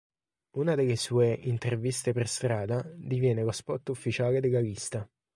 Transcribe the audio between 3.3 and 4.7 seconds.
lo spot ufficiale della